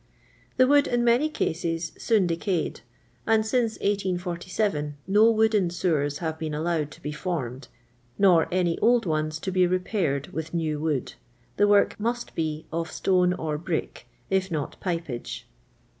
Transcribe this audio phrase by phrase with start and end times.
[0.57, 2.81] The wood, in many eases, soon decayed,
[3.27, 7.67] and since 1847 no wooden sewers have been allowed to be fonned,
[8.17, 11.13] nor any old ones to be re paired with saw wood;
[11.57, 15.45] the wock must be of stone or brick, if not pipeage.